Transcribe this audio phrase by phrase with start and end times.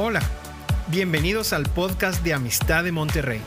[0.00, 0.22] Hola,
[0.92, 3.40] bienvenidos al podcast de Amistad de Monterrey.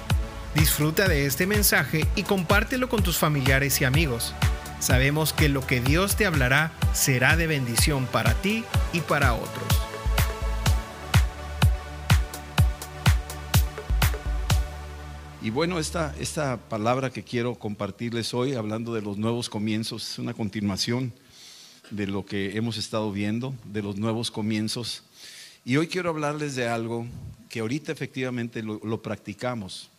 [0.53, 4.33] Disfruta de este mensaje y compártelo con tus familiares y amigos.
[4.81, 9.63] Sabemos que lo que Dios te hablará será de bendición para ti y para otros.
[15.41, 20.19] Y bueno, esta, esta palabra que quiero compartirles hoy, hablando de los nuevos comienzos, es
[20.19, 21.13] una continuación
[21.91, 25.03] de lo que hemos estado viendo, de los nuevos comienzos.
[25.63, 27.05] Y hoy quiero hablarles de algo
[27.47, 29.91] que ahorita efectivamente lo, practicamos.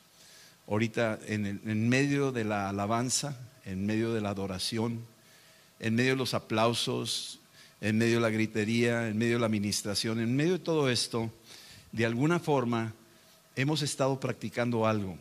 [0.66, 5.04] Ahorita en, en medio de la alabanza, en medio de la adoración,
[5.78, 7.38] en medio de los aplausos,
[7.80, 11.30] en medio de la gritería, en medio de la administración, en medio de todo esto,
[11.92, 12.92] de alguna forma
[13.54, 15.16] hemos estado practicando algo.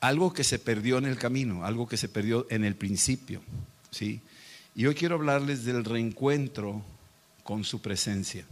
[0.00, 3.40] Algo que se perdió en el camino, algo que se perdió en el principio.
[3.90, 4.20] ¿sí?
[4.76, 6.84] Y hoy quiero hablarles del reencuentro
[7.42, 8.46] con su presencia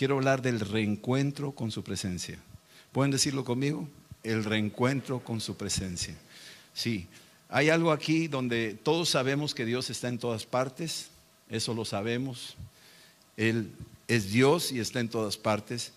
[0.00, 2.38] quiero hablar del reencuentro con su presencia.
[2.90, 3.86] ¿Pueden decirlo conmigo?
[4.22, 6.14] El reencuentro con su presencia.
[6.72, 7.06] Sí,
[7.50, 11.10] hay algo aquí donde todos sabemos que Dios está en todas partes,
[11.50, 12.56] eso lo sabemos.
[13.36, 13.70] Él
[14.08, 15.92] es Dios y está en todas partes.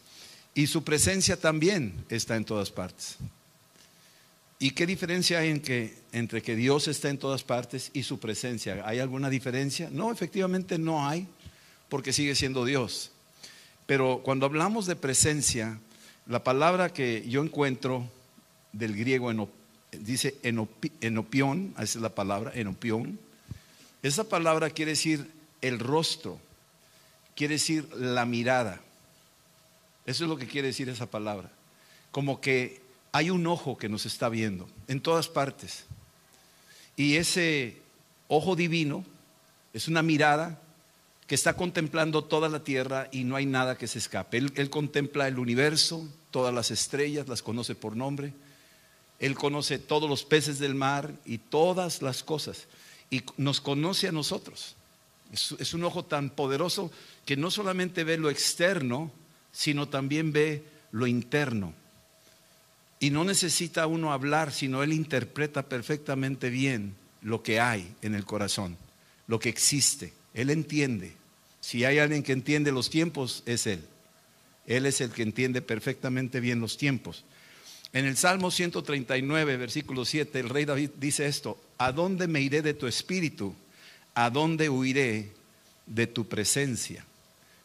[0.53, 3.15] Y su presencia también está en todas partes.
[4.59, 5.47] ¿Y qué diferencia hay
[6.11, 8.83] entre que Dios está en todas partes y su presencia?
[8.85, 9.89] ¿Hay alguna diferencia?
[9.89, 11.25] No, efectivamente no hay,
[11.87, 13.12] porque sigue siendo Dios.
[13.85, 15.79] Pero cuando hablamos de presencia,
[16.25, 18.09] la palabra que yo encuentro
[18.71, 19.49] del griego
[19.91, 20.35] dice
[21.01, 23.19] enopión, esa es la palabra, enopión.
[24.01, 25.29] Esa palabra quiere decir
[25.61, 26.39] el rostro,
[27.35, 28.81] quiere decir la mirada.
[30.05, 31.49] Eso es lo que quiere decir esa palabra.
[32.11, 35.85] Como que hay un ojo que nos está viendo en todas partes.
[36.95, 37.77] Y ese
[38.27, 39.05] ojo divino
[39.73, 40.59] es una mirada
[41.27, 44.37] que está contemplando toda la tierra y no hay nada que se escape.
[44.37, 48.33] Él, contempla el universo, todas las estrellas, las conoce por nombre.
[49.19, 52.67] Él conoce todos los peces del mar y todas las cosas.
[53.09, 54.75] Y nos conoce a nosotros.
[55.31, 56.91] es un ojo tan poderoso
[57.25, 59.11] que no solamente ve lo externo,
[59.51, 61.73] sino también ve lo interno.
[62.99, 68.25] Y no necesita uno hablar, sino él interpreta perfectamente bien lo que hay en el
[68.25, 68.77] corazón,
[69.27, 70.13] lo que existe.
[70.33, 71.13] Él entiende.
[71.61, 73.81] Si hay alguien que entiende los tiempos, es Él.
[74.67, 77.23] Él es el que entiende perfectamente bien los tiempos.
[77.91, 82.61] En el Salmo 139, versículo 7, el rey David dice esto, ¿a dónde me iré
[82.61, 83.53] de tu espíritu?
[84.15, 85.31] ¿A dónde huiré
[85.85, 87.05] de tu presencia?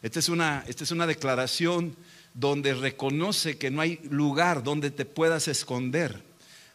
[0.03, 1.95] Esta es una, esta es una declaración
[2.33, 6.21] donde reconoce que no hay lugar donde te puedas esconder.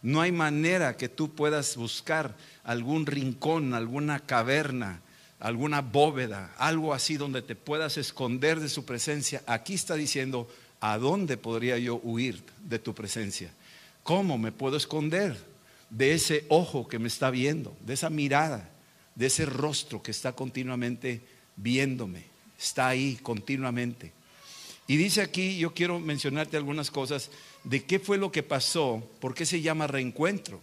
[0.02, 5.00] No hay manera que tú puedas buscar algún rincón, alguna caverna,
[5.40, 9.42] alguna bóveda, algo así donde te puedas esconder de su presencia.
[9.46, 10.48] Aquí está diciendo,
[10.80, 13.52] ¿a dónde podría yo huir de tu presencia?
[14.02, 15.36] ¿Cómo me puedo esconder
[15.90, 18.70] de ese ojo que me está viendo, de esa mirada,
[19.14, 21.22] de ese rostro que está continuamente
[21.56, 22.24] viéndome?
[22.58, 24.12] Está ahí continuamente.
[24.86, 27.30] Y dice aquí, yo quiero mencionarte algunas cosas
[27.64, 30.60] de qué fue lo que pasó, por qué se llama reencuentro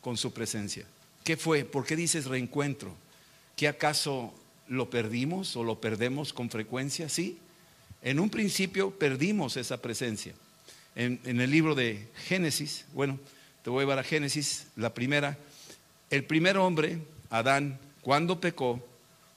[0.00, 0.86] con su presencia.
[1.24, 1.64] ¿Qué fue?
[1.64, 2.94] ¿Por qué dices reencuentro?
[3.56, 4.34] ¿Qué acaso
[4.68, 7.08] lo perdimos o lo perdemos con frecuencia?
[7.08, 7.38] Sí.
[8.02, 10.34] En un principio perdimos esa presencia.
[10.96, 13.18] En, el libro de Génesis, bueno,
[13.62, 15.38] te voy a llevar a Génesis, la primera.
[16.08, 18.84] El primer hombre, Adán, cuando pecó,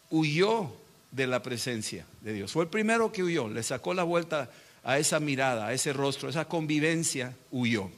[0.10, 0.74] huyó
[1.12, 2.52] de la presencia de Dios.
[2.52, 4.50] Fue el primero que huyó, le sacó la vuelta
[4.84, 7.92] a esa mirada, a ese rostro, a esa convivencia, huyó.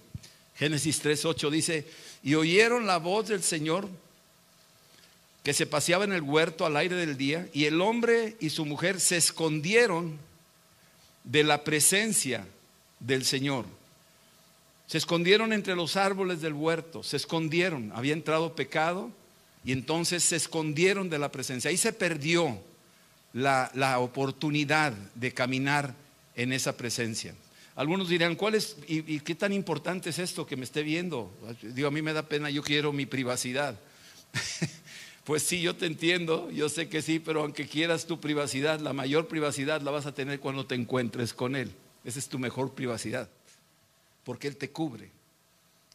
[0.55, 1.87] Génesis 3.8 dice,
[2.23, 3.87] y oyeron la voz del Señor
[5.45, 8.65] que se paseaba en el huerto al aire del día, y el hombre y su
[8.65, 10.17] mujer se escondieron
[11.23, 12.47] de la presencia
[12.99, 13.67] del Señor.
[14.87, 19.11] Se escondieron entre los árboles del huerto, se escondieron, había entrado pecado
[19.63, 21.69] y entonces se escondieron de la presencia.
[21.69, 22.59] Ahí se perdió
[23.31, 25.93] la, oportunidad de caminar
[26.35, 27.35] en esa presencia.
[27.75, 31.31] Algunos dirán, ¿cuál es y, y, qué tan importante es esto que me esté viendo?
[31.61, 33.79] Digo, a mí me da pena, yo quiero mi privacidad.
[35.25, 38.93] Pues sí, yo te entiendo, yo sé que sí, pero aunque quieras tu privacidad, la
[38.93, 41.73] mayor privacidad la vas a tener cuando te encuentres con Él.
[42.03, 43.27] Esa es tu mejor privacidad,
[44.23, 45.09] porque Él te cubre,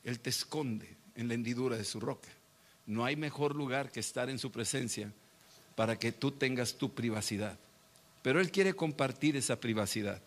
[0.02, 2.28] Él te esconde en la hendidura de su roca.
[2.86, 5.12] No hay mejor lugar que estar en su presencia
[5.76, 7.56] para que tú tengas tu privacidad.
[8.22, 10.20] Pero Él quiere compartir esa privacidad.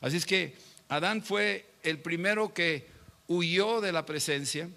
[0.00, 0.54] Así es que
[0.88, 2.86] Adán fue el primero que
[3.26, 4.68] huyó de la presencia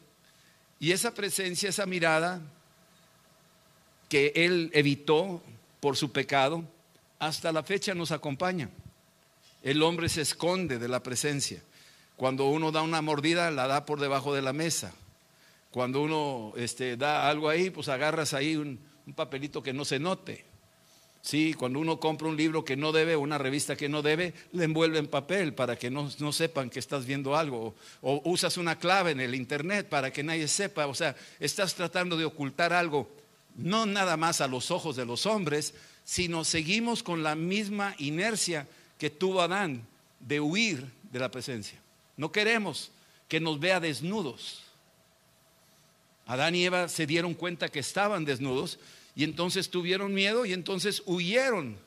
[0.79, 2.41] y esa presencia, esa mirada,
[4.09, 5.41] que él evitó
[5.79, 6.63] por su pecado,
[7.19, 8.69] hasta la fecha nos acompaña.
[9.63, 11.61] El hombre se esconde de la presencia.
[12.15, 14.93] Cuando uno da una mordida, la da por debajo de la mesa.
[15.71, 18.79] Cuando uno este, da algo ahí, pues agarras ahí un,
[19.15, 20.45] papelito que no se note.
[21.21, 24.63] Sí, cuando uno compra un libro que no debe, una revista que no debe, le
[24.63, 27.75] envuelve en papel para que no, sepan que estás viendo algo.
[28.01, 30.87] O, usas una clave en el internet para que nadie sepa.
[30.87, 33.09] O sea, estás tratando de ocultar algo,
[33.61, 35.73] no nada más a los ojos de los hombres,
[36.03, 38.67] sino seguimos con la misma inercia
[38.97, 39.85] que tuvo Adán
[40.19, 41.79] de huir de la presencia.
[42.17, 42.91] No queremos
[43.27, 44.61] que nos vea desnudos.
[46.25, 48.79] Adán y Eva se dieron cuenta que estaban desnudos
[49.15, 51.77] y entonces tuvieron miedo y entonces huyeron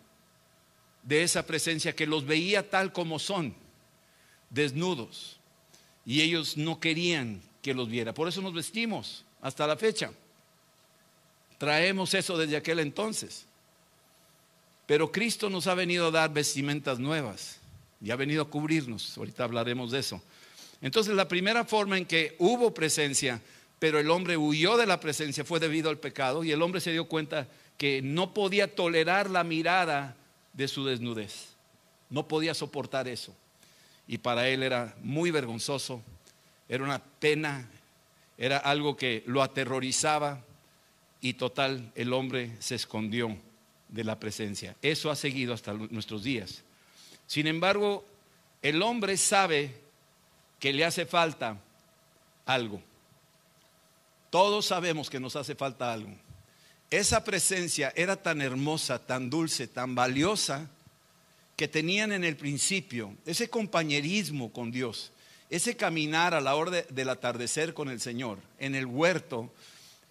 [1.02, 3.54] de esa presencia que los veía tal como son,
[4.50, 5.38] desnudos.
[6.04, 8.12] Y ellos no querían que los viera.
[8.14, 10.12] Por eso nos vestimos hasta la fecha.
[11.62, 13.46] Traemos eso desde aquel entonces.
[14.86, 17.60] Pero Cristo nos ha venido a dar vestimentas nuevas
[18.02, 19.16] y ha venido a cubrirnos.
[19.16, 20.20] Ahorita hablaremos de eso.
[20.80, 23.40] Entonces la primera forma en que hubo presencia
[23.82, 26.92] pero el hombre huyó de la presencia, fue debido al pecado, y el hombre se
[26.92, 30.14] dio cuenta que no podía tolerar la mirada
[30.52, 31.48] de su desnudez,
[32.08, 33.34] no podía soportar eso.
[34.06, 36.00] Y para él era muy vergonzoso,
[36.68, 37.68] era una pena,
[38.38, 40.44] era algo que lo aterrorizaba,
[41.22, 43.34] y total, el hombre se escondió
[43.88, 44.76] de la presencia.
[44.82, 46.62] Eso ha seguido hasta nuestros días.
[47.28, 48.04] Sin embargo,
[48.60, 49.72] el hombre sabe
[50.58, 51.58] que le hace falta
[52.44, 52.82] algo.
[54.30, 56.10] Todos sabemos que nos hace falta algo.
[56.90, 60.68] Esa presencia era tan hermosa, tan dulce, tan valiosa,
[61.56, 65.12] que tenían en el principio, ese compañerismo con Dios,
[65.50, 69.52] ese caminar a la hora del atardecer con el Señor en el huerto,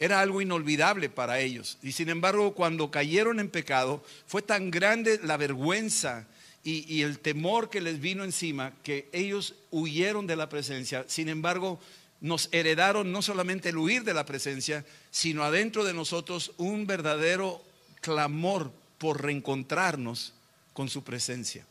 [0.01, 1.77] era algo inolvidable para ellos.
[1.83, 6.25] Y sin embargo, cuando cayeron en pecado, fue tan grande la vergüenza
[6.63, 11.05] y, y, el temor que les vino encima que ellos huyeron de la presencia.
[11.07, 11.79] Sin embargo,
[12.19, 17.61] nos heredaron no solamente el huir de la presencia, sino adentro de nosotros un verdadero
[18.01, 20.33] clamor por reencontrarnos
[20.73, 21.63] con su presencia.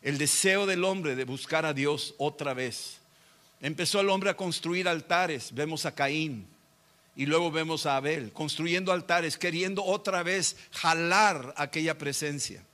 [0.00, 3.00] El deseo del hombre de buscar a Dios otra vez.
[3.60, 6.53] Empezó el hombre a construir altares, vemos a Caín
[7.16, 12.64] y luego vemos a Abel, construyendo altares, queriendo otra vez jalar aquella presencia.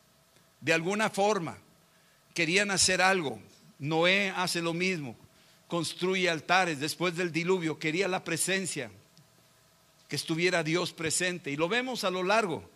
[0.61, 1.59] De alguna forma,
[2.35, 3.41] querían hacer algo.
[3.79, 5.17] Noé hace lo mismo,
[5.69, 8.91] construye altares después del diluvio, quería la presencia,
[10.09, 11.51] que estuviera Dios presente.
[11.51, 12.69] Y lo vemos a lo largo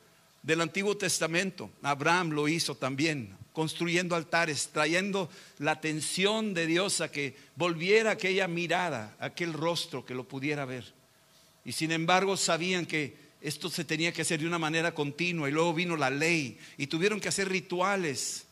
[0.43, 1.71] del Antiguo Testamento.
[1.83, 8.49] Abraham lo hizo también, construyendo altares, trayendo la atención de Dios a que volviera aquella
[8.49, 10.93] mirada, aquel rostro que lo pudiera ver.
[11.65, 15.53] Y sin embargo sabían que esto se tenía que hacer de una manera continua y
[15.53, 18.45] luego vino la ley y tuvieron que hacer rituales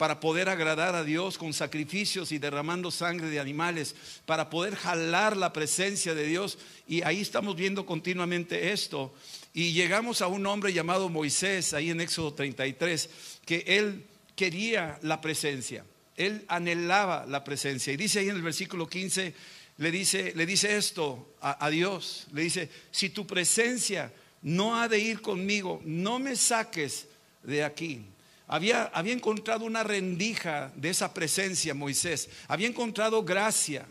[0.00, 3.94] para poder agradar a Dios con sacrificios y derramando sangre de animales,
[4.24, 6.56] para poder jalar la presencia de Dios.
[6.88, 9.12] Y ahí estamos viendo continuamente esto.
[9.52, 13.10] Y llegamos a un hombre llamado Moisés, ahí en Éxodo 33,
[13.44, 14.02] que él
[14.36, 15.84] quería la presencia,
[16.16, 17.92] él anhelaba la presencia.
[17.92, 19.34] Y dice ahí en el versículo 15,
[19.80, 24.12] le dice, le dice esto a, a Dios, le dice, si tu presencia
[24.42, 27.06] no ha de ir conmigo, no me saques
[27.42, 28.04] de aquí.
[28.46, 33.86] Había, encontrado una rendija de esa presencia Moisés, había encontrado gracia.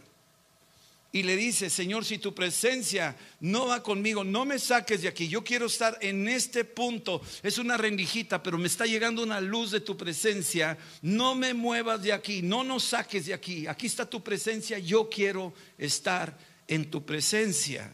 [1.12, 5.28] Y le dice, Señor, si tu presencia no va conmigo, no me saques de aquí.
[5.28, 7.22] Yo quiero estar en este punto.
[7.42, 10.78] Es una rendijita, pero me está llegando una luz de tu presencia.
[11.02, 13.66] No me muevas de aquí, no nos saques de aquí.
[13.66, 14.78] Aquí está tu presencia.
[14.78, 16.38] Yo quiero estar
[16.68, 17.92] en tu presencia.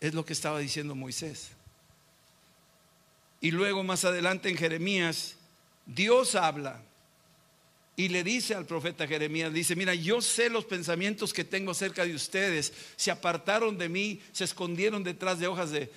[0.00, 1.52] Es lo que estaba diciendo Moisés.
[3.40, 5.36] Y luego más adelante en Jeremías
[5.86, 6.82] Dios habla
[7.94, 12.06] y le dice al profeta Jeremías, dice, mira, yo sé los pensamientos que tengo acerca
[12.06, 15.90] de ustedes, se apartaron de mí, se escondieron detrás de hojas de,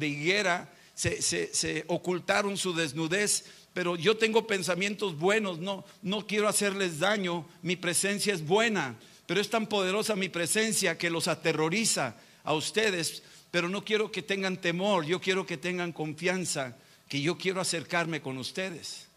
[0.00, 7.00] higuera, se, se, ocultaron su desnudez, pero yo tengo pensamientos buenos, no, no quiero hacerles
[7.00, 12.14] daño, mi presencia es buena, pero es tan poderosa mi presencia que los aterroriza
[12.44, 16.76] a ustedes, pero no quiero que tengan temor, yo quiero que tengan confianza,
[17.08, 19.09] que yo quiero acercarme con ustedes.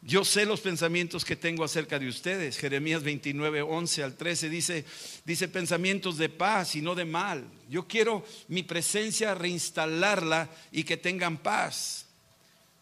[0.00, 2.56] Yo sé los pensamientos que tengo acerca de ustedes.
[2.56, 4.84] Jeremías 29, 11 al 13 dice,
[5.24, 7.44] dice pensamientos de paz y no de mal.
[7.68, 12.06] Yo quiero mi presencia reinstalarla y que tengan paz.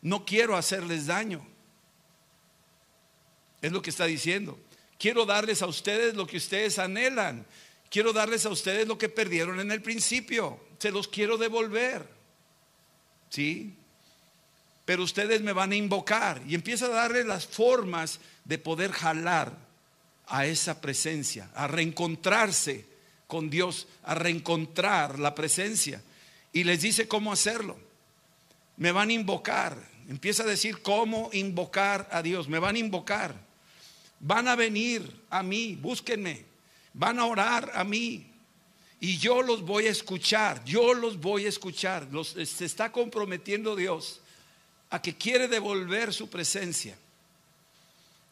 [0.02, 1.46] No quiero hacerles daño.
[3.62, 4.58] Es lo que está diciendo.
[4.99, 7.46] Quiero darles a ustedes lo que ustedes anhelan.
[7.90, 10.61] Quiero darles a ustedes lo que perdieron en el principio.
[10.78, 12.06] Se los quiero devolver.
[13.30, 13.75] ¿Sí?
[14.87, 16.40] Pero ustedes me van a invocar.
[16.47, 19.52] Y empieza a darle las formas de poder jalar
[20.28, 22.87] a esa presencia, a reencontrarse
[23.26, 26.00] con Dios, a reencontrar la presencia.
[26.52, 27.76] Y les dice cómo hacerlo.
[28.76, 29.76] Me van a invocar.
[30.09, 32.49] Empieza a decir cómo invocar a Dios.
[32.49, 33.35] Me van a invocar.
[34.21, 36.45] Van a venir a mí, búsquenme.
[36.95, 38.25] Van a orar a mí.
[39.00, 40.64] Y yo los voy a escuchar.
[40.64, 42.07] Yo los voy a escuchar.
[42.12, 44.21] Los, se está comprometiendo Dios
[44.90, 46.97] a que quiere devolver su presencia.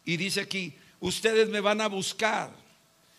[0.04, 2.50] Y dice aquí, ustedes me van a buscar,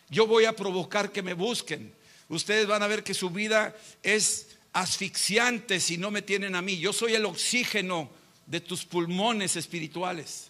[0.09, 1.93] yo voy a provocar que me busquen.
[2.29, 6.77] Ustedes van a ver que su vida es asfixiante si no me tienen a mí.
[6.77, 8.09] Yo soy el oxígeno
[8.45, 10.49] de tus pulmones espirituales.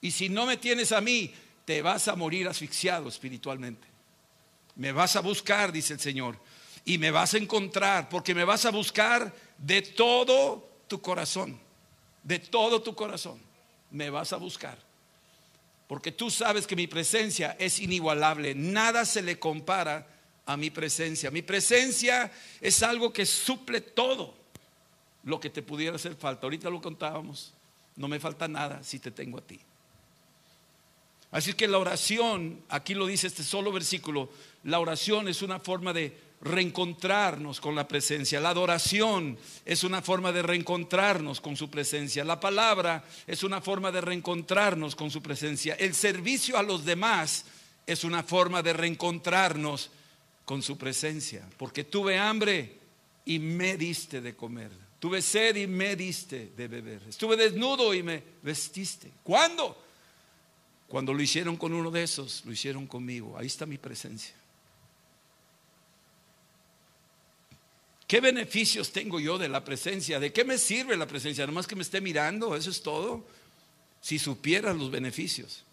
[0.00, 1.32] Y si no me tienes a mí,
[1.64, 3.86] te vas a morir asfixiado espiritualmente.
[4.76, 6.38] Me vas a buscar, dice el Señor,
[6.84, 11.61] y me vas a encontrar, porque me vas a buscar de todo tu corazón
[12.22, 13.40] de todo tu corazón,
[13.90, 14.78] me vas a buscar.
[15.86, 18.54] Porque tú sabes que mi presencia es inigualable.
[18.54, 20.06] Nada se le compara
[20.46, 21.30] a mi presencia.
[21.30, 24.34] Mi presencia es algo que suple todo
[25.24, 26.46] lo que te pudiera hacer falta.
[26.46, 27.52] Ahorita lo contábamos.
[27.96, 29.60] No me falta nada si te tengo a ti.
[31.30, 34.30] Así que la oración, aquí lo dice este solo versículo,
[34.64, 38.40] la oración es una forma de reencontrarnos con la presencia.
[38.40, 42.24] La adoración es una forma de reencontrarnos con su presencia.
[42.24, 45.74] La palabra es una forma de reencontrarnos con su presencia.
[45.74, 47.44] El servicio a los demás
[47.86, 49.90] es una forma de reencontrarnos
[50.44, 51.48] con su presencia.
[51.56, 52.78] Porque tuve hambre
[53.24, 54.70] y me diste de comer.
[54.98, 57.02] Tuve sed y me diste de beber.
[57.08, 59.10] Estuve desnudo y me vestiste.
[59.22, 59.80] ¿Cuándo?
[60.88, 63.36] Cuando lo hicieron con uno de esos, lo hicieron conmigo.
[63.38, 64.34] Ahí está mi presencia.
[68.12, 70.20] ¿Qué beneficios tengo yo de la presencia?
[70.20, 71.46] ¿De qué me sirve la presencia?
[71.46, 73.24] Nomás que me esté mirando, eso es todo.
[74.02, 75.64] Si supieras los beneficios.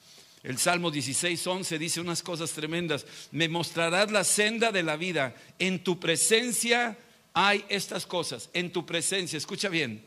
[0.42, 3.06] El Salmo 16, 11 dice unas cosas tremendas.
[3.34, 5.36] Me mostrarás la senda de la vida.
[5.60, 6.98] En tu presencia
[7.34, 8.50] hay estas cosas.
[8.54, 10.02] En tu presencia, escucha bien.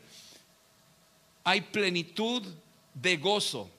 [1.43, 2.41] Hay plenitud
[2.95, 3.69] de gozo.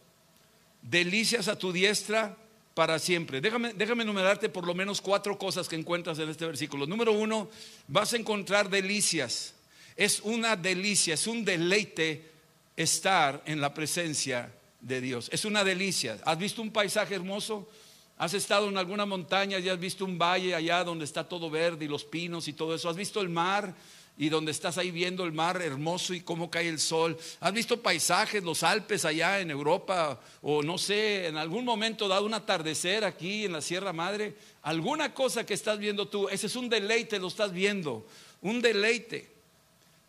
[0.80, 2.38] Delicias a tu diestra
[2.75, 3.40] para siempre.
[3.40, 6.87] Déjame, déjame enumerarte por lo menos cuatro cosas que encuentras en este versículo.
[6.87, 7.49] Número uno,
[7.88, 9.54] vas a encontrar delicias.
[9.97, 12.31] Es una delicia, es un deleite
[12.76, 15.28] estar en la presencia de Dios.
[15.33, 16.19] Es una delicia.
[16.25, 17.69] ¿Has visto un paisaje hermoso?
[18.16, 21.85] ¿Has estado en alguna montaña y has visto un valle allá donde está todo verde
[21.85, 22.88] y los pinos y todo eso?
[22.88, 23.75] ¿Has visto el mar?
[24.16, 27.18] Y donde estás ahí viendo el mar hermoso y cómo cae el sol.
[27.40, 32.26] ¿Has visto paisajes, los Alpes allá en Europa o no sé, en algún momento dado
[32.26, 34.37] un atardecer aquí en la Sierra Madre?
[34.62, 38.06] Alguna cosa que estás viendo tú, ese es un deleite, lo estás viendo,
[38.40, 39.30] un deleite.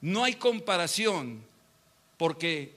[0.02, 1.44] No hay comparación
[2.18, 2.74] porque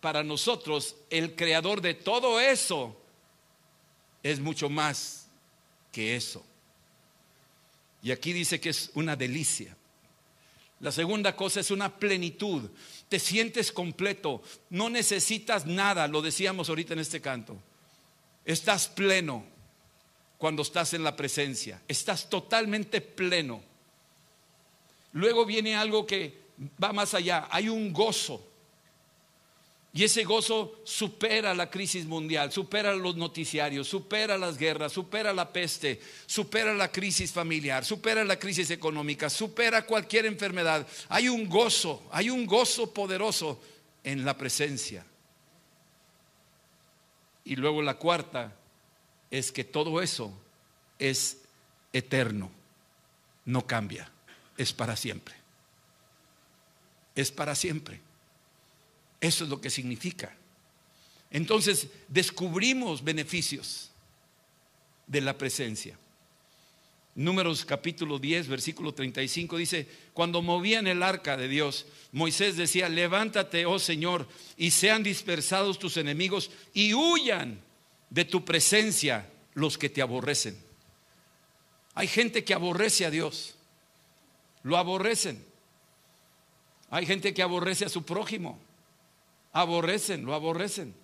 [0.00, 2.96] para nosotros el creador de todo eso
[4.24, 5.28] es mucho más
[5.92, 6.44] que eso.
[8.02, 9.76] Y aquí dice que es una delicia.
[10.82, 12.68] La segunda cosa es una plenitud.
[13.08, 14.42] Te sientes completo.
[14.68, 17.56] No necesitas nada, lo decíamos ahorita en este canto.
[18.44, 19.44] Estás pleno
[20.38, 21.80] cuando estás en la presencia.
[21.86, 23.62] Estás totalmente pleno.
[25.12, 26.36] Luego viene algo que
[26.82, 27.46] va más allá.
[27.52, 28.44] Hay un gozo.
[29.94, 35.52] Y ese gozo supera la crisis mundial, supera los noticiarios, supera las guerras, supera la
[35.52, 40.86] peste, supera la crisis familiar, supera la crisis económica, supera cualquier enfermedad.
[41.10, 43.60] Hay un gozo, hay un gozo poderoso
[44.02, 45.04] en la presencia.
[47.44, 48.56] Y luego la cuarta
[49.30, 50.32] es que todo eso
[50.98, 51.38] es
[51.92, 52.50] eterno,
[53.44, 54.10] no cambia,
[54.56, 55.34] es para siempre.
[57.14, 58.00] Es para siempre.
[59.22, 60.34] Eso es lo que significa.
[61.30, 63.90] Entonces descubrimos beneficios
[65.06, 65.96] de la presencia.
[67.14, 73.64] Números capítulo 10, versículo 35 dice, cuando movían el arca de Dios, Moisés decía, levántate,
[73.64, 74.26] oh Señor,
[74.56, 77.60] y sean dispersados tus enemigos y huyan
[78.10, 80.58] de tu presencia los que te aborrecen.
[81.94, 83.54] Hay gente que aborrece a Dios,
[84.64, 85.44] lo aborrecen.
[86.90, 88.58] Hay gente que aborrece a su prójimo
[89.52, 90.94] aborrecen, lo aborrecen.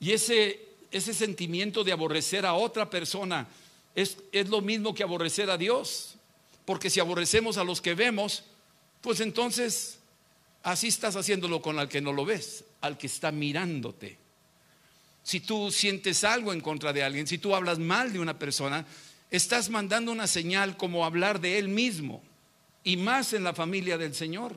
[0.00, 3.46] Y ese, ese sentimiento de aborrecer a otra persona
[3.94, 6.16] es, es lo mismo que aborrecer a Dios.
[6.64, 8.44] Porque si aborrecemos a los que vemos,
[9.00, 9.98] pues entonces
[10.62, 14.16] así estás haciéndolo con el que no lo ves, al que está mirándote.
[15.24, 18.86] Si tú sientes algo en contra de alguien, si tú hablas mal de una persona,
[19.30, 22.22] estás mandando una señal como hablar de él mismo,
[22.84, 24.56] y más en la familia del Señor.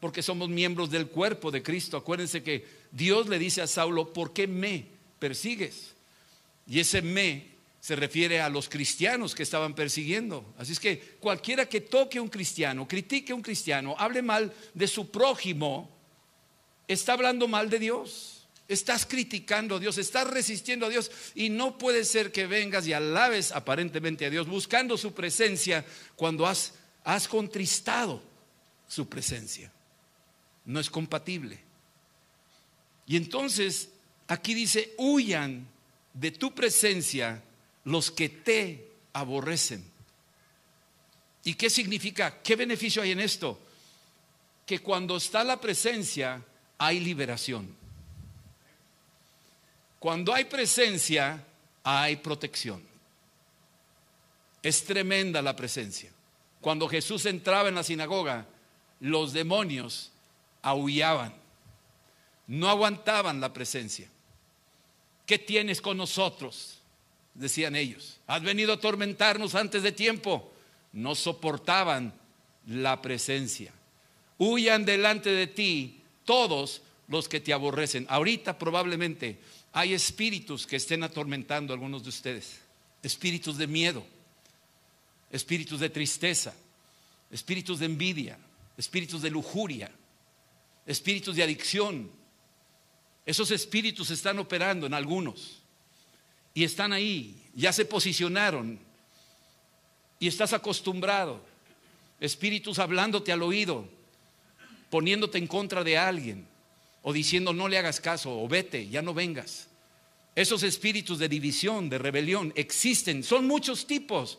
[0.00, 1.96] Porque somos miembros del cuerpo de Cristo.
[1.96, 4.86] Acuérdense que Dios le dice a Saulo, ¿por qué me
[5.18, 5.92] persigues?
[6.66, 10.54] Y ese me se refiere a los cristianos que estaban persiguiendo.
[10.58, 14.52] Así es que cualquiera que toque a un cristiano, critique a un cristiano, hable mal
[14.74, 15.90] de su prójimo,
[16.88, 18.36] está hablando mal de Dios.
[18.68, 22.92] Estás criticando a Dios, estás resistiendo a Dios y no puede ser que vengas y
[22.92, 28.22] alabes aparentemente a Dios buscando su presencia cuando has, has contristado
[28.86, 29.72] su presencia.
[30.70, 31.58] No es compatible.
[33.04, 33.88] Y entonces
[34.28, 35.66] aquí dice, huyan
[36.14, 37.42] de tu presencia
[37.82, 39.84] los que te aborrecen.
[41.42, 42.40] ¿Y qué significa?
[42.40, 43.58] ¿Qué beneficio hay en esto?
[44.64, 46.40] Que cuando está la presencia
[46.78, 47.74] hay liberación.
[49.98, 51.44] Cuando hay presencia,
[51.82, 52.80] hay protección.
[54.62, 56.12] Es tremenda la presencia.
[56.60, 58.46] Cuando Jesús entraba en la sinagoga,
[59.00, 60.12] los demonios
[60.62, 61.34] aullaban,
[62.46, 64.08] no aguantaban la presencia.
[65.26, 66.78] ¿Qué tienes con nosotros?
[67.34, 68.18] Decían ellos.
[68.26, 70.52] Has venido a atormentarnos antes de tiempo.
[70.92, 72.12] No soportaban
[72.66, 73.72] la presencia.
[74.38, 78.06] Huyan delante de ti todos los que te aborrecen.
[78.08, 79.38] Ahorita probablemente
[79.72, 82.60] hay espíritus que estén atormentando a algunos de ustedes.
[83.02, 84.04] Espíritus de miedo,
[85.30, 86.54] espíritus de tristeza,
[87.30, 88.38] espíritus de envidia,
[88.76, 89.90] espíritus de lujuria,
[90.86, 92.10] espíritus de adicción.
[93.26, 95.62] Esos espíritus están operando en algunos
[96.54, 98.78] y están ahí, ya se posicionaron
[100.18, 101.40] y estás acostumbrado.
[102.18, 103.88] Espíritus hablándote al oído,
[104.90, 106.46] poniéndote en contra de alguien
[107.02, 109.68] o diciendo no le hagas caso o vete, ya no vengas.
[110.34, 114.38] Esos espíritus de división, de rebelión, existen, son muchos tipos,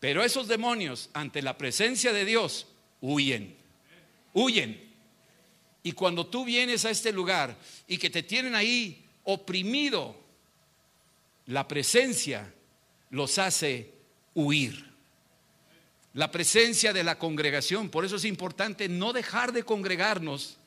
[0.00, 2.66] pero esos demonios ante la presencia de Dios
[3.00, 3.56] huyen,
[4.32, 4.87] huyen.
[5.88, 10.14] Y cuando tú vienes a este lugar y que te tienen ahí oprimido,
[11.46, 12.52] la presencia
[13.08, 13.90] los hace
[14.34, 14.84] huir.
[16.12, 20.58] La presencia de la congregación, por eso es importante no dejar de congregarnos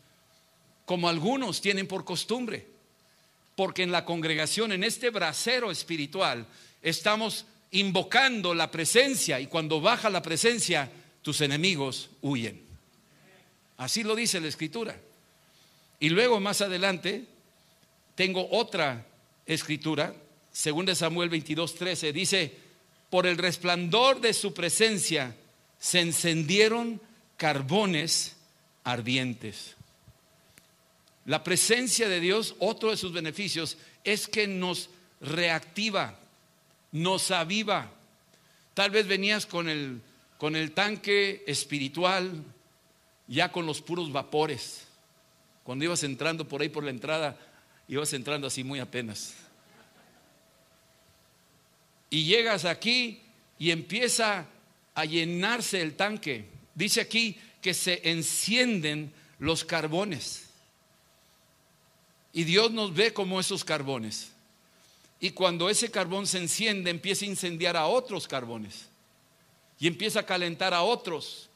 [0.85, 2.65] como algunos tienen por costumbre.
[3.55, 6.47] Porque en la congregación, en este brasero espiritual,
[6.81, 10.91] estamos invocando la presencia y cuando baja la presencia,
[11.21, 12.71] tus enemigos huyen.
[13.77, 14.99] Así lo dice la escritura.
[16.01, 17.25] Y luego más adelante
[18.15, 19.05] tengo otra
[19.45, 20.15] escritura,
[20.51, 22.57] según Samuel 22, 13, dice,
[23.11, 25.35] por el resplandor de su presencia
[25.79, 26.99] se encendieron
[27.37, 28.35] carbones
[28.83, 29.75] ardientes.
[31.25, 34.89] La presencia de Dios, otro de sus beneficios, es que nos
[35.21, 36.17] reactiva,
[36.91, 37.91] nos aviva.
[38.73, 40.01] Tal vez venías con el,
[40.39, 42.43] con el tanque espiritual,
[43.27, 44.87] ya con los puros vapores.
[45.63, 47.37] Cuando ibas entrando por ahí por la entrada,
[47.87, 49.33] ibas entrando así muy apenas.
[52.09, 53.21] Y llegas aquí
[53.57, 54.45] y empieza
[54.95, 56.45] a llenarse el tanque.
[56.75, 60.49] Dice aquí que se encienden los carbones.
[62.33, 64.31] Y Dios nos ve como esos carbones.
[65.19, 68.87] Y cuando ese carbón se enciende, empieza a incendiar a otros carbones.
[69.79, 71.50] Y empieza a calentar a otros.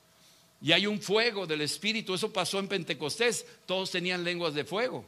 [0.65, 2.15] Y hay un fuego del Espíritu.
[2.15, 3.45] Eso pasó en Pentecostés.
[3.67, 5.05] Todos tenían lenguas de fuego.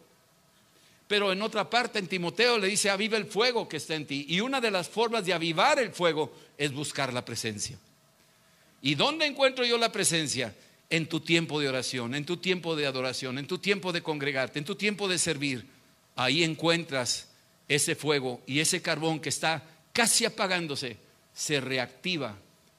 [1.07, 4.27] Pero en otra parte, en Timoteo le dice, aviva el fuego que está en ti.
[4.29, 7.75] Y una de las formas de avivar el fuego es buscar la presencia.
[8.83, 10.53] ¿Y dónde encuentro yo la presencia?
[10.89, 14.59] en tu tiempo de oración, en tu tiempo de adoración, en tu tiempo de congregarte,
[14.59, 15.65] en tu tiempo de servir.
[16.15, 17.27] Ahí encuentras
[17.67, 20.95] ese fuego y ese carbón que está casi apagándose,
[21.33, 22.37] se reactiva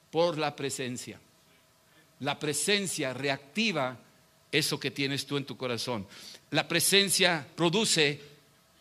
[0.09, 1.19] por la presencia.
[2.21, 3.97] La presencia reactiva
[4.51, 6.07] eso que tienes tú en tu corazón.
[6.51, 8.19] La presencia produce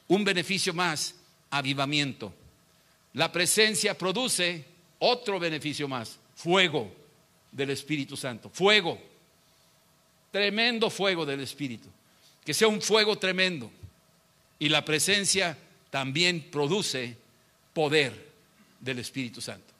[0.08, 1.14] un beneficio más,
[1.50, 2.32] avivamiento.
[3.14, 4.64] La presencia produce
[4.98, 6.90] otro beneficio más, fuego
[7.52, 8.98] del Espíritu Santo, fuego
[10.30, 11.88] tremendo fuego del Espíritu,
[12.44, 13.70] que sea un fuego tremendo.
[14.58, 15.56] Y la presencia
[15.90, 17.16] también produce
[17.72, 18.28] poder
[18.80, 19.72] del Espíritu Santo.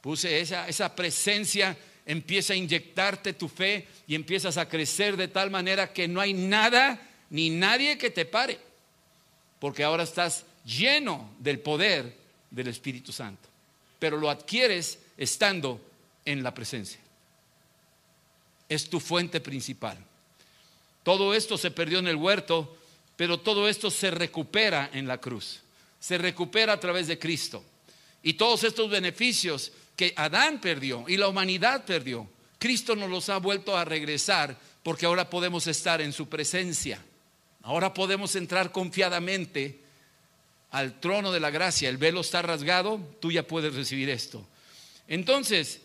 [0.00, 5.50] Puse esa, esa presencia, empieza a inyectarte tu fe y empiezas a crecer de tal
[5.50, 8.58] manera que no hay nada ni nadie que te pare,
[9.58, 12.14] porque ahora estás lleno del poder
[12.50, 13.48] del Espíritu Santo,
[13.98, 15.80] pero lo adquieres estando
[16.24, 17.02] en la presencia
[18.74, 19.98] es tu fuente principal.
[21.02, 22.76] Todo esto se perdió en el huerto,
[23.16, 25.60] pero todo esto se recupera en la cruz.
[26.00, 27.62] Se recupera a través de Cristo.
[28.22, 32.28] Y todos estos beneficios que Adán perdió y la humanidad perdió,
[32.58, 37.02] Cristo nos los ha vuelto a regresar porque ahora podemos estar en su presencia.
[37.62, 39.80] Ahora podemos entrar confiadamente
[40.70, 41.88] al trono de la gracia.
[41.88, 44.46] El velo está rasgado, tú ya puedes recibir esto.
[45.06, 45.80] Entonces,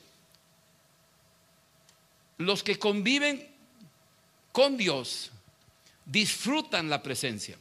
[2.38, 3.48] los que conviven
[4.52, 5.32] con Dios
[6.06, 7.58] disfrutan la presencia.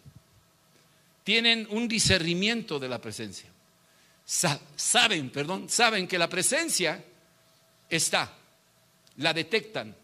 [1.25, 3.51] Tienen un discernimiento de la presencia.
[4.27, 7.03] Saben, perdón, saben que la presencia
[7.89, 8.33] está.
[9.19, 9.95] La detectan,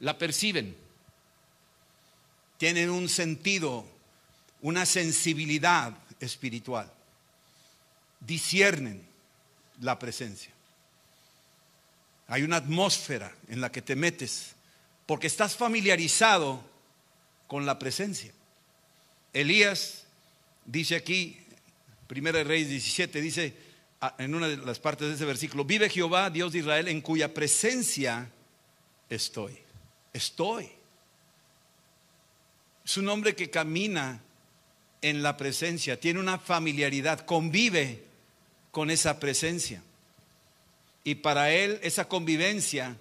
[0.00, 0.76] la perciben.
[2.58, 3.86] Tienen un sentido,
[4.60, 6.92] una sensibilidad espiritual.
[8.20, 9.02] Disciernen
[9.80, 10.52] la presencia.
[12.28, 14.54] Hay una atmósfera en la que te metes
[15.06, 16.62] porque estás familiarizado
[17.48, 18.30] con la presencia.
[19.32, 20.04] Elías
[20.64, 21.38] dice aquí,
[22.06, 23.69] Primera Reyes 17, dice
[24.18, 27.34] en una de las partes de ese versículo, vive Jehová, Dios de Israel, en cuya
[27.34, 28.30] presencia
[29.08, 29.58] estoy.
[30.12, 30.70] Estoy.
[32.84, 34.22] Es un hombre que camina
[35.02, 38.04] en la presencia, tiene una familiaridad, convive
[38.70, 39.82] con esa presencia.
[41.04, 42.96] Y para él esa convivencia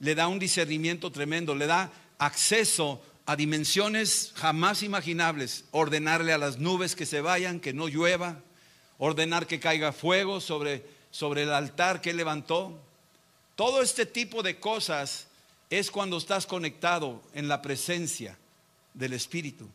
[0.00, 6.58] le da un discernimiento tremendo, le da acceso a dimensiones jamás imaginables, ordenarle a las
[6.58, 8.40] nubes que se vayan, que no llueva,
[9.04, 12.78] ordenar que caiga fuego sobre, sobre el altar que levantó.
[13.54, 15.26] Todo este tipo de cosas
[15.68, 18.38] es cuando estás conectado en la presencia
[18.94, 19.68] del Espíritu.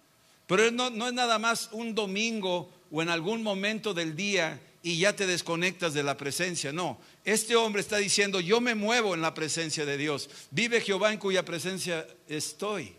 [0.48, 4.98] Pero no, no es nada más un domingo o en algún momento del día y
[4.98, 6.72] ya te desconectas de la presencia.
[6.72, 10.30] No, este hombre está diciendo, yo me muevo en la presencia de Dios.
[10.50, 12.96] Vive Jehová en cuya presencia estoy.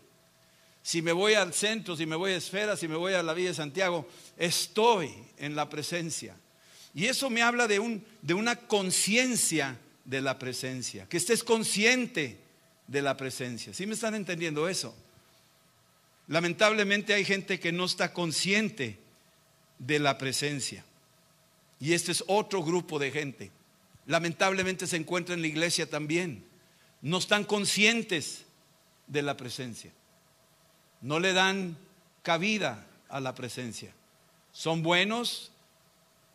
[0.82, 3.34] Si me voy al centro, si me voy a Esfera, si me voy a la
[3.34, 6.36] Villa de Santiago, estoy en la presencia.
[6.94, 12.38] Y eso me habla de, un, de una conciencia de la presencia, que estés consciente
[12.86, 13.72] de la presencia.
[13.72, 14.94] ¿Sí me están entendiendo eso?
[16.26, 18.98] Lamentablemente hay gente que no está consciente
[19.78, 20.84] de la presencia.
[21.78, 23.50] Y este es otro grupo de gente.
[24.06, 26.44] Lamentablemente se encuentra en la iglesia también.
[27.00, 28.44] No están conscientes
[29.06, 29.92] de la presencia.
[31.00, 31.76] No le dan
[32.22, 33.92] cabida a la presencia.
[34.52, 35.52] Son buenos,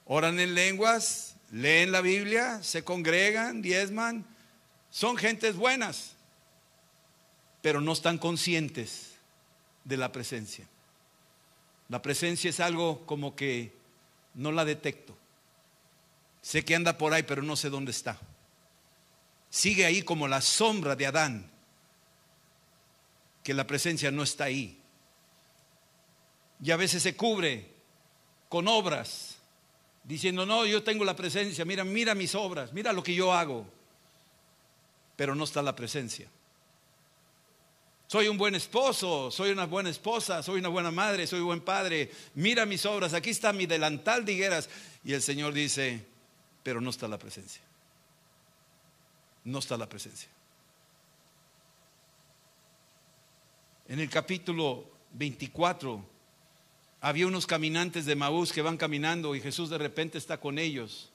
[0.06, 4.26] oran en lenguas, leen la Biblia, se congregan, diezman.
[4.90, 6.14] Son gentes buenas,
[7.62, 9.16] pero no están conscientes
[9.84, 10.68] de la presencia.
[11.90, 13.74] La presencia es algo como que
[14.34, 15.16] no la detecto.
[16.42, 18.18] Sé que anda por ahí, pero no sé dónde está.
[19.50, 21.50] Sigue ahí como la sombra de Adán,
[23.46, 24.76] que la presencia no está ahí.
[26.64, 27.70] Y a veces se cubre
[28.50, 29.38] con obras,
[30.04, 33.68] diciendo, no, yo tengo la presencia, mira, mira mis obras, mira lo que yo hago,
[35.16, 36.28] pero no está la presencia.
[38.08, 41.62] Soy un buen esposo, soy una buena esposa, soy una buena madre, soy un buen
[41.62, 42.10] padre.
[42.34, 44.70] Mira mis obras, aquí está mi delantal de higueras.
[45.04, 46.04] Y el Señor dice,
[46.64, 47.62] pero no está la presencia.
[49.44, 50.30] No está la presencia.
[53.88, 56.04] En el capítulo 24
[57.02, 61.12] había unos caminantes de Maús que van caminando y Jesús de repente está con ellos.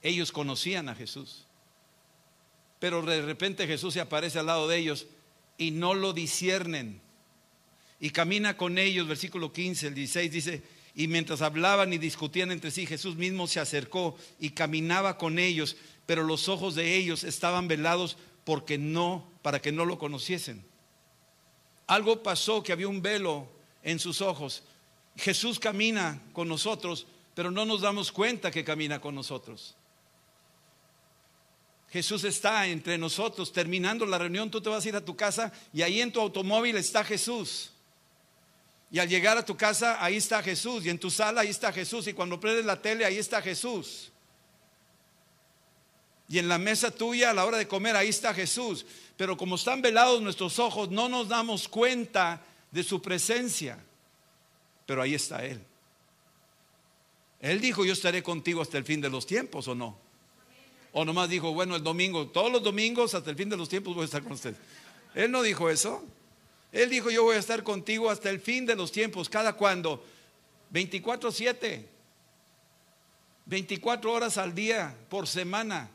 [0.00, 1.44] Ellos conocían a Jesús.
[2.78, 5.06] Pero de repente Jesús se aparece al lado de ellos
[5.58, 7.00] y no lo disciernen.
[8.00, 10.62] Y camina con ellos, versículo 15, el 16 dice,
[10.94, 15.76] y mientras hablaban y discutían entre sí, Jesús mismo se acercó y caminaba con ellos,
[16.06, 20.64] pero los ojos de ellos estaban velados porque no, para que no lo conociesen.
[21.86, 23.48] Algo pasó que había un velo
[23.82, 24.62] en sus ojos.
[25.16, 29.76] Jesús camina con nosotros, pero no nos damos cuenta que camina con nosotros.
[31.90, 35.52] Jesús está entre nosotros, terminando la reunión, tú te vas a ir a tu casa
[35.72, 37.70] y ahí en tu automóvil está Jesús.
[38.90, 40.86] Y al llegar a tu casa, ahí está Jesús.
[40.86, 42.06] Y en tu sala, ahí está Jesús.
[42.06, 44.12] Y cuando prendes la tele, ahí está Jesús.
[46.28, 48.86] Y en la mesa tuya, a la hora de comer, ahí está Jesús.
[49.16, 53.78] Pero como están velados nuestros ojos, no nos damos cuenta de su presencia.
[54.86, 55.60] Pero ahí está Él.
[57.40, 59.98] Él dijo, yo estaré contigo hasta el fin de los tiempos, ¿o no?
[60.92, 63.94] O nomás dijo, bueno, el domingo, todos los domingos hasta el fin de los tiempos
[63.94, 64.56] voy a estar con ustedes.
[65.14, 66.02] Él no dijo eso.
[66.72, 69.28] Él dijo, yo voy a estar contigo hasta el fin de los tiempos.
[69.28, 70.04] ¿Cada cuando
[70.72, 71.84] 24/7.
[73.46, 75.90] 24 horas al día, por semana.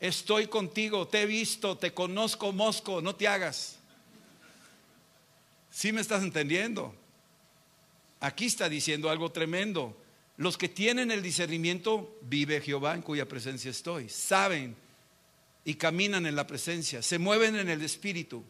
[0.00, 3.76] Estoy contigo, te he visto, te conozco, Mosco, no te hagas.
[5.70, 6.94] ¿Sí me estás entendiendo?
[8.18, 9.96] Aquí está diciendo algo tremendo.
[10.38, 14.08] Los que tienen el discernimiento, vive Jehová en cuya presencia estoy.
[14.08, 14.74] Saben
[15.66, 18.42] y caminan en la presencia, se mueven en el espíritu.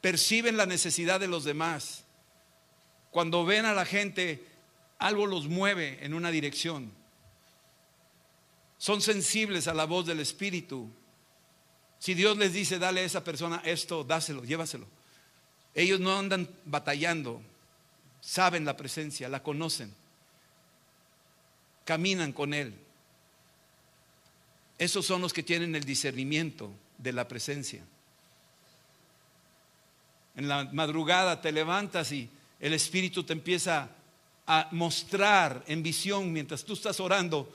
[0.00, 2.04] perciben la necesidad de los demás.
[3.10, 4.44] Cuando ven a la gente,
[4.98, 6.92] algo los mueve en una dirección.
[8.78, 10.90] Son sensibles a la voz del Espíritu.
[11.98, 14.86] Si Dios les dice, dale a esa persona esto, dáselo, llévaselo.
[15.74, 17.40] Ellos no andan batallando,
[18.20, 19.92] saben la presencia, la conocen,
[21.84, 22.74] caminan con Él.
[24.78, 27.82] Esos son los que tienen el discernimiento de la presencia.
[30.36, 32.28] En la madrugada te levantas y
[32.60, 33.88] el Espíritu te empieza
[34.46, 37.52] a mostrar en visión mientras tú estás orando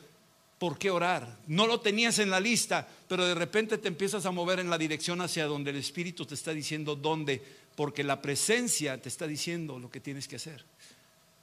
[0.59, 1.39] por qué orar.
[1.47, 4.77] No lo tenías en la lista, pero de repente te empiezas a mover en la
[4.77, 7.41] dirección hacia donde el Espíritu te está diciendo dónde,
[7.75, 10.63] porque la presencia te está diciendo lo que tienes que hacer.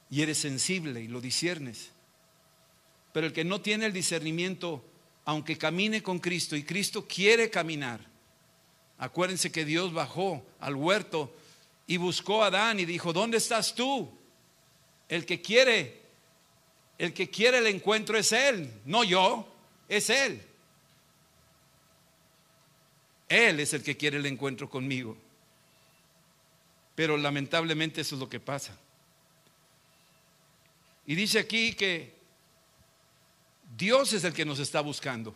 [0.09, 1.89] Y eres sensible y lo disiernes.
[3.11, 4.85] Pero el que no tiene el discernimiento,
[5.25, 8.07] aunque camine con Cristo y Cristo quiere caminar,
[8.99, 11.35] Acuérdense que Dios bajó al huerto
[11.85, 14.09] y buscó a Adán y dijo, ¿dónde estás tú?
[15.07, 16.01] El que quiere,
[16.97, 19.47] el que quiere el encuentro es Él, no yo,
[19.87, 20.41] es Él.
[23.29, 25.17] Él es el que quiere el encuentro conmigo.
[26.95, 28.77] Pero lamentablemente eso es lo que pasa.
[31.05, 32.15] Y dice aquí que
[33.77, 35.35] Dios es el que nos está buscando.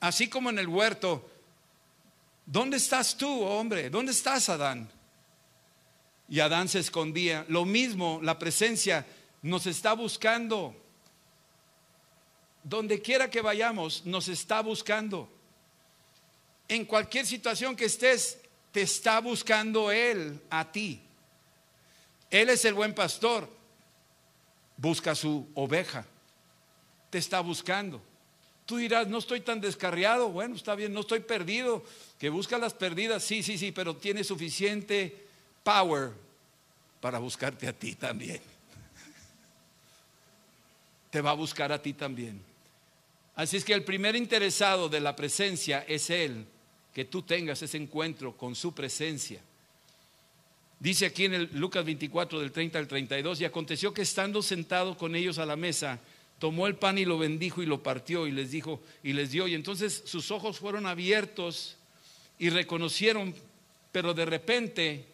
[0.00, 1.30] Así como en el huerto
[2.46, 3.90] ¿Dónde estás tú, hombre?
[3.90, 4.88] ¿Dónde estás, Adán?
[6.28, 7.44] Y Adán se escondía.
[7.48, 9.04] Lo mismo, la presencia
[9.42, 10.74] nos está buscando.
[12.62, 15.28] Donde quiera que vayamos, nos está buscando.
[16.68, 18.38] En cualquier situación que estés,
[18.72, 21.00] te está buscando Él a ti.
[22.30, 23.48] Él es el buen pastor.
[24.76, 26.04] Busca su oveja.
[27.10, 28.02] Te está buscando.
[28.66, 30.28] Tú dirás, no estoy tan descarriado.
[30.28, 31.84] Bueno, está bien, no estoy perdido.
[32.18, 35.24] Que busca las perdidas, sí, sí, sí, pero tiene suficiente
[35.62, 36.10] power
[37.00, 38.40] para buscarte a ti también.
[41.16, 42.42] Te va a buscar a ti también.
[43.36, 46.44] Así es que el primer interesado de la presencia es Él,
[46.92, 49.40] que tú tengas ese encuentro con su presencia.
[50.78, 54.98] Dice aquí en el Lucas 24 del 30 al 32, y aconteció que estando sentado
[54.98, 56.00] con ellos a la mesa,
[56.38, 59.48] tomó el pan y lo bendijo y lo partió y les dijo y les dio.
[59.48, 61.78] Y entonces sus ojos fueron abiertos
[62.38, 63.34] y reconocieron,
[63.90, 65.06] pero de repente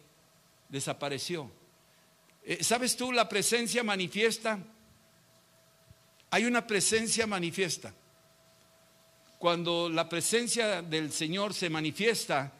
[0.67, 1.49] desapareció.
[2.43, 4.59] Eh, ¿Sabes tú la presencia manifiesta?
[6.33, 7.93] Hay una presencia manifiesta.
[9.37, 12.51] Cuando la presencia del Señor se manifiesta,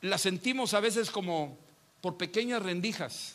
[0.00, 1.58] la sentimos a veces como
[2.00, 3.34] por pequeñas rendijas.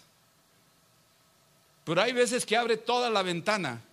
[1.84, 3.84] Pero hay veces que abre toda la ventana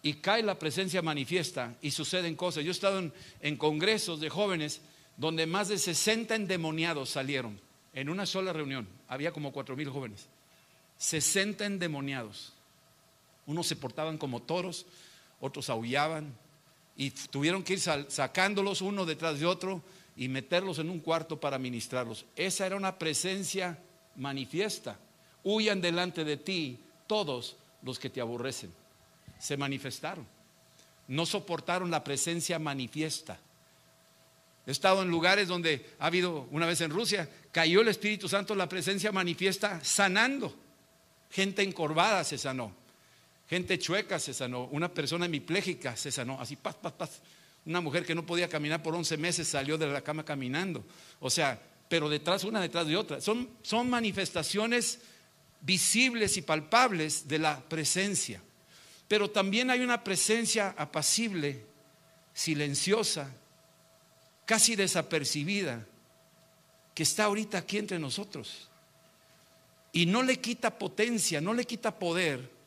[0.00, 2.64] y cae la presencia manifiesta y suceden cosas.
[2.64, 4.80] Yo he estado en, congresos de jóvenes
[5.18, 7.60] donde más de 60 endemoniados salieron
[7.92, 8.88] en una sola reunión.
[9.08, 10.26] Había como cuatro mil jóvenes.
[10.96, 12.54] 60 endemoniados.
[13.50, 14.86] Unos se portaban como toros,
[15.40, 16.32] otros aullaban
[16.96, 19.82] y tuvieron que ir sacándolos uno detrás de otro
[20.16, 22.26] y meterlos en un cuarto para ministrarlos.
[22.36, 23.76] Esa era una presencia
[24.14, 24.98] manifiesta.
[25.42, 28.72] Huyan delante de ti todos los que te aborrecen.
[29.40, 30.24] Se manifestaron.
[31.08, 33.40] No soportaron la presencia manifiesta.
[34.64, 38.54] He estado en lugares donde ha habido, una vez en Rusia, cayó el Espíritu Santo,
[38.54, 40.54] la presencia manifiesta sanando.
[41.32, 42.78] Gente encorvada se sanó.
[43.50, 44.66] Gente chueca se sanó.
[44.66, 46.40] Una persona hemipléjica se sanó.
[46.40, 47.20] Así, paz, paz, paz.
[47.66, 50.84] Una mujer que no podía caminar por 11 meses salió de la cama caminando.
[51.18, 53.20] O sea, pero detrás, una detrás de otra.
[53.20, 55.00] Son, son manifestaciones
[55.62, 58.40] visibles y palpables de la presencia.
[59.08, 61.66] Pero también hay una presencia apacible,
[62.32, 63.34] silenciosa,
[64.46, 65.84] casi desapercibida,
[66.94, 68.68] que está ahorita aquí entre nosotros.
[69.90, 72.59] Y no le quita potencia, no le quita poder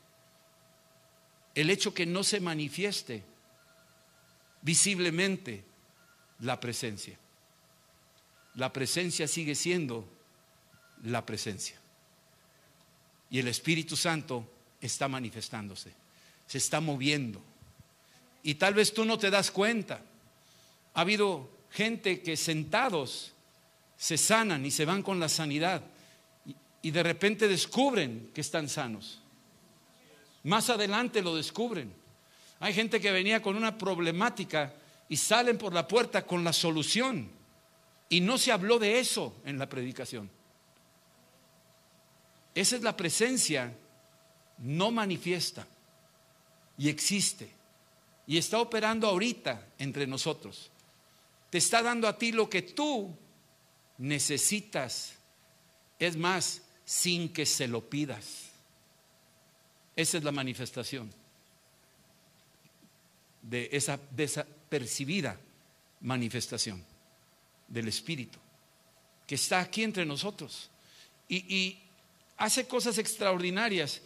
[1.55, 3.23] el hecho que no se manifieste
[4.61, 5.63] visiblemente
[6.39, 7.17] la presencia.
[8.55, 10.07] La presencia sigue siendo
[11.03, 11.79] la presencia.
[13.29, 14.47] Y el Espíritu Santo
[14.79, 15.91] está manifestándose,
[16.45, 17.41] se está moviendo.
[18.43, 20.01] Y tal vez tú no te das cuenta.
[20.93, 23.33] Ha habido gente que sentados
[23.97, 25.81] se sanan y se van con la sanidad
[26.81, 29.22] y, de repente descubren que están sanos.
[30.43, 31.93] Más adelante lo descubren.
[32.59, 34.73] Hay gente que venía con una problemática
[35.09, 37.29] y salen por la puerta con la solución.
[38.09, 40.29] Y no se habló de eso en la predicación.
[42.55, 43.73] Esa es la presencia
[44.59, 45.67] no manifiesta
[46.77, 47.49] y existe
[48.25, 50.71] y está operando ahorita entre nosotros.
[51.49, 53.15] Te está dando a ti lo que tú
[53.97, 55.13] necesitas,
[55.99, 58.52] es más, sin que se lo pidas.
[59.95, 61.11] Esa es la manifestación
[63.41, 63.99] de esa,
[64.69, 65.39] percibida
[66.01, 66.83] manifestación
[67.67, 68.39] del Espíritu,
[69.27, 70.69] que está aquí entre nosotros
[71.29, 71.77] y,
[72.37, 74.01] hace cosas extraordinarias,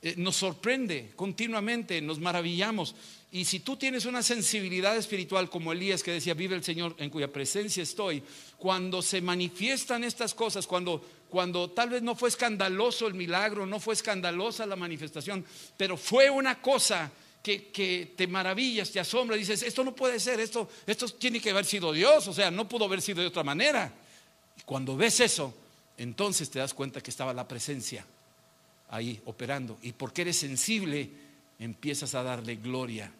[0.00, 2.94] eh, nos sorprende continuamente, nos maravillamos.
[3.32, 7.10] Y si tú tienes una sensibilidad espiritual como Elías que decía, vive el Señor en
[7.10, 8.22] cuya presencia estoy,
[8.58, 13.80] cuando se manifiestan estas cosas, cuando, cuando tal vez no fue escandaloso el milagro, no
[13.80, 15.44] fue escandalosa la manifestación,
[15.76, 17.10] pero fue una cosa
[17.42, 21.64] que, te maravillas, te asombra, dices, esto no puede ser, esto, esto tiene que haber
[21.64, 23.92] sido Dios, o sea, no pudo haber sido de otra manera.
[24.56, 25.52] Y cuando ves eso,
[25.98, 28.06] entonces te das cuenta que estaba la presencia
[28.88, 29.76] ahí operando.
[29.82, 31.10] Y porque eres sensible,
[31.58, 33.10] empiezas a darle gloria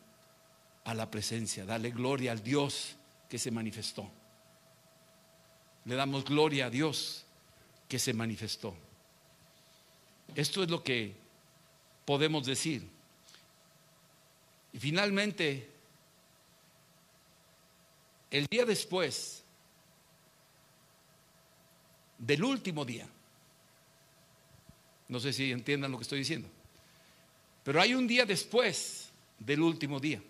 [0.84, 2.94] a la presencia, darle gloria al Dios
[3.28, 4.08] que se manifestó.
[5.84, 7.23] Le damos gloria a Dios
[7.88, 8.74] que se manifestó.
[10.34, 11.14] Esto es lo que
[12.04, 12.88] podemos decir.
[14.72, 15.70] Y finalmente,
[18.30, 19.44] el día después
[22.18, 23.08] del último día,
[25.08, 26.48] no sé si entiendan lo que estoy diciendo,
[27.62, 30.22] pero hay un día después del último día.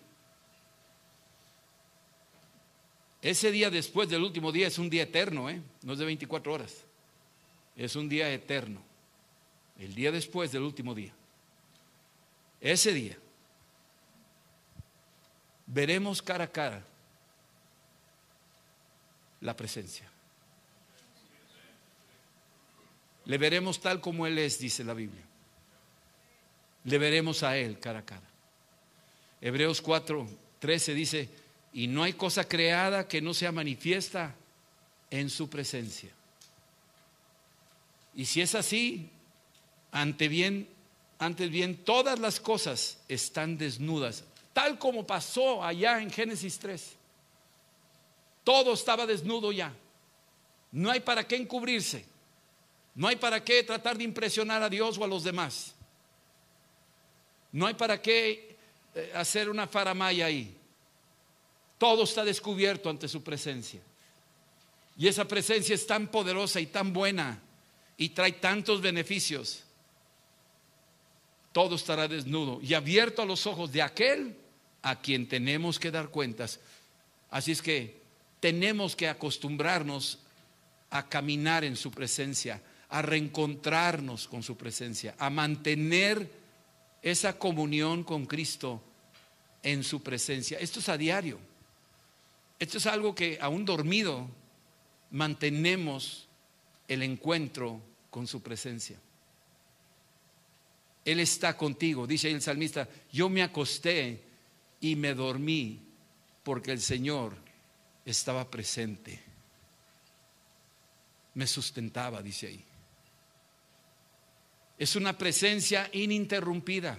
[3.23, 5.63] Ese día después del último día es un día eterno, ¿eh?
[5.83, 6.85] no es de 24 horas,
[7.77, 8.83] es un día eterno.
[9.79, 11.13] El día después del último día.
[12.61, 13.19] Ese día
[15.67, 16.85] veremos cara a cara
[19.41, 20.11] la presencia.
[23.27, 25.23] Le veremos tal como Él es, dice la Biblia.
[26.85, 28.27] Le veremos a Él cara a cara.
[29.41, 30.27] Hebreos 4,
[30.59, 31.29] 13 dice,
[31.73, 34.35] y no hay cosa creada que no sea manifiesta
[35.11, 36.11] en su presencia.
[38.15, 39.11] Y si es así,
[39.91, 40.69] ante bien,
[41.19, 44.25] antes bien, todas las cosas están desnudas
[44.55, 46.95] tal como pasó allá en Génesis 3.
[48.45, 49.75] Todo estaba desnudo ya.
[50.73, 52.07] No hay para qué encubrirse.
[52.95, 55.75] No hay para qué tratar de impresionar a Dios o a los demás.
[57.51, 58.57] No hay para qué
[58.95, 60.57] eh, hacer una faramaya ahí.
[61.77, 63.81] Todo está descubierto ante su presencia.
[64.97, 67.41] Y esa presencia es tan poderosa y tan buena
[67.97, 69.63] y trae tantos beneficios.
[71.53, 74.37] Todo estará desnudo y abierto a los ojos de aquel
[74.83, 76.61] a quien tenemos que dar cuentas.
[77.31, 78.01] Así es que
[78.41, 80.19] tenemos que acostumbrarnos
[80.91, 86.31] a caminar en su presencia, a reencontrarnos con su presencia, a mantener
[87.03, 88.83] esa comunión con Cristo
[89.63, 90.59] en su presencia.
[90.59, 91.39] Esto es a diario.
[92.59, 94.29] Esto es algo que aún dormido
[95.11, 96.29] mantenemos
[96.89, 98.99] el encuentro con su presencia.
[101.05, 104.23] Él está contigo, dice el salmista, yo me acosté
[104.81, 105.81] y me dormí
[106.43, 107.37] porque el Señor
[108.05, 109.21] estaba presente.
[111.35, 112.65] Me sustentaba, dice ahí.
[114.79, 116.99] Es una presencia ininterrumpida.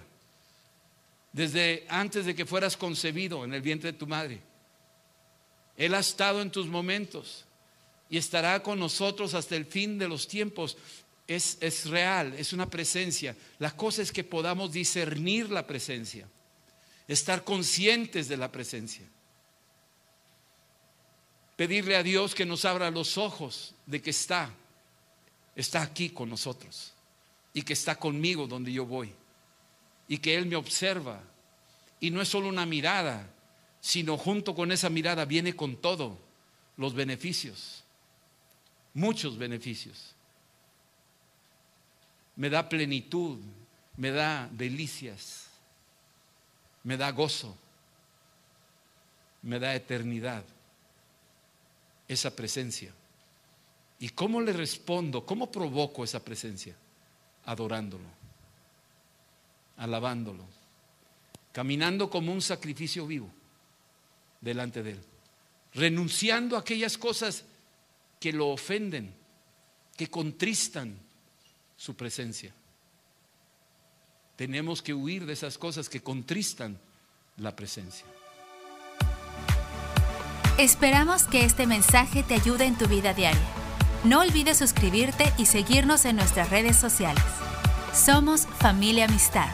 [1.32, 4.40] Desde antes de que fueras concebido en el vientre de tu madre.
[5.76, 7.45] Él ha estado en tus momentos
[8.08, 10.76] y estará con nosotros hasta el fin de los tiempos.
[11.26, 13.36] Es, es real, es una presencia.
[13.58, 16.28] La cosa es que podamos discernir la presencia
[17.08, 19.04] estar conscientes de la presencia.
[21.56, 24.52] Pedirle a Dios que nos abra los ojos de que está,
[25.54, 26.92] está aquí con nosotros
[27.54, 29.12] y que está conmigo donde yo voy
[30.08, 31.22] y que Él me observa.
[31.98, 33.32] Y no es solo una mirada,
[33.80, 36.18] sino junto con esa mirada viene con todo
[36.76, 37.84] los beneficios,
[38.96, 40.12] muchos beneficios.
[42.34, 43.38] Me da plenitud,
[43.96, 45.46] me da delicias
[46.86, 47.52] me da gozo,
[49.42, 50.44] me da eternidad,
[52.06, 52.92] esa presencia.
[53.98, 55.26] ¿Y cómo le respondo?
[55.26, 56.76] ¿Cómo provoco esa presencia?
[57.44, 58.04] Adorándolo,
[59.78, 60.44] alabándolo,
[61.50, 63.30] caminando como un sacrificio vivo
[64.40, 65.00] delante de Él,
[65.74, 67.44] renunciando a aquellas cosas
[68.20, 69.14] que lo ofenden,
[69.96, 70.98] que contristan
[71.76, 72.52] su presencia.
[74.36, 76.78] Tenemos que huir de esas cosas que contristan
[77.36, 78.06] la presencia.
[80.58, 83.46] Esperamos que este mensaje te ayude en tu vida diaria.
[84.04, 87.24] No olvides suscribirte y seguirnos en nuestras redes sociales.
[87.92, 89.48] Somos familia amistad.